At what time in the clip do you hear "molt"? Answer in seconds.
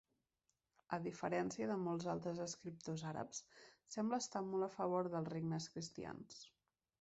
4.49-4.69